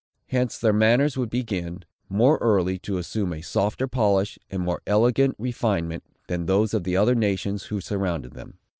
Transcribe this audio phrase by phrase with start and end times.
[0.29, 5.35] Hence their manners would begin, more early, to assume a softer polish, and more elegant
[5.37, 8.57] refinement, than those of the other nations who surrounded them.